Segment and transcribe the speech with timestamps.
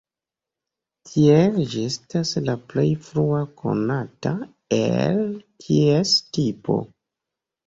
[1.09, 4.33] Tiele ĝi estas la plej frua konata
[4.79, 5.23] el
[5.67, 6.81] ties tipo.